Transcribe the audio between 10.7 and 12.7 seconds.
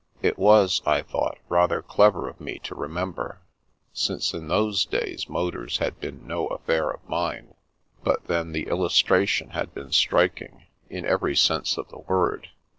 in every sense of the word.